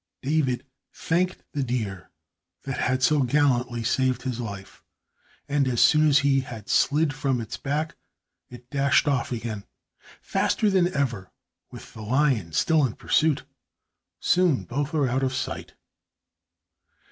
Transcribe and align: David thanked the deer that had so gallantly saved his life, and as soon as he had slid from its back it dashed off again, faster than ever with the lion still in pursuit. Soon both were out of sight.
David 0.23 0.65
thanked 0.91 1.43
the 1.53 1.61
deer 1.61 2.09
that 2.63 2.79
had 2.79 3.03
so 3.03 3.19
gallantly 3.21 3.83
saved 3.83 4.23
his 4.23 4.39
life, 4.39 4.83
and 5.47 5.67
as 5.67 5.79
soon 5.79 6.09
as 6.09 6.17
he 6.25 6.39
had 6.39 6.69
slid 6.69 7.13
from 7.13 7.39
its 7.39 7.55
back 7.55 7.95
it 8.49 8.67
dashed 8.71 9.07
off 9.07 9.31
again, 9.31 9.63
faster 10.19 10.71
than 10.71 10.87
ever 10.91 11.29
with 11.69 11.93
the 11.93 12.01
lion 12.01 12.51
still 12.51 12.83
in 12.83 12.95
pursuit. 12.95 13.43
Soon 14.19 14.63
both 14.63 14.91
were 14.91 15.07
out 15.07 15.21
of 15.21 15.35
sight. 15.35 15.75